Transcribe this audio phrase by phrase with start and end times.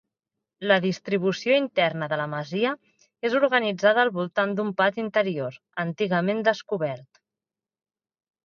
[0.69, 2.71] La distribució interna de la masia
[3.29, 7.23] és organitzada al voltant d'un pati interior, antigament descobert.